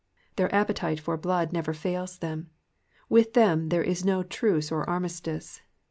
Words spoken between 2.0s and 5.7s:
them. With them there is no truce or armistice.